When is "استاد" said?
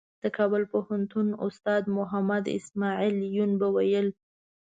1.45-1.83